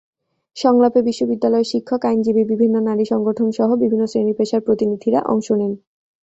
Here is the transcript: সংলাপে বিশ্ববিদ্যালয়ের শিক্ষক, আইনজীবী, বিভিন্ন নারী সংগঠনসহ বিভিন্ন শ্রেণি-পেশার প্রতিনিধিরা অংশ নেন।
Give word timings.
সংলাপে 0.57 0.99
বিশ্ববিদ্যালয়ের 1.01 1.69
শিক্ষক, 1.71 2.01
আইনজীবী, 2.05 2.43
বিভিন্ন 2.45 2.75
নারী 2.79 3.03
সংগঠনসহ 3.05 3.69
বিভিন্ন 3.75 4.03
শ্রেণি-পেশার 4.05 4.61
প্রতিনিধিরা 4.61 5.19
অংশ 5.25 5.47
নেন। 5.51 5.73